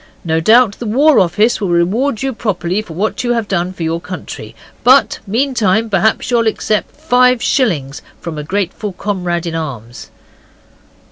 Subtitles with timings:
[0.25, 3.83] No doubt the War Office will reward you properly for what you have done for
[3.83, 4.55] your country.
[4.83, 10.09] But meantime, perhaps, you'll accept five shillings from a grateful comrade in arms.